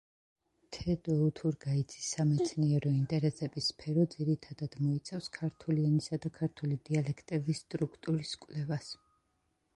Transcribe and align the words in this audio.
თედო 0.75 1.17
უთურგაიძის 1.25 2.07
სამეცნიერო 2.15 2.93
ინტერესების 3.01 3.67
სფერო 3.75 4.07
ძირითადად 4.15 4.79
მოიცავს 4.87 5.29
ქართული 5.37 5.85
ენისა 5.93 6.21
და 6.25 6.33
ქართული 6.41 6.81
დიალექტების 6.91 7.65
სტრუქტურის 7.69 8.35
კვლევას. 8.47 8.91